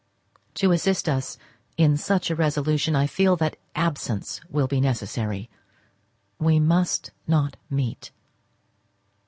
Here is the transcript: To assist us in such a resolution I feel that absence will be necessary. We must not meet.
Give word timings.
To 0.55 0.71
assist 0.71 1.07
us 1.07 1.37
in 1.77 1.95
such 1.95 2.31
a 2.31 2.35
resolution 2.35 2.95
I 2.95 3.05
feel 3.05 3.35
that 3.35 3.55
absence 3.75 4.41
will 4.49 4.65
be 4.65 4.81
necessary. 4.81 5.47
We 6.39 6.59
must 6.59 7.11
not 7.27 7.55
meet. 7.69 8.09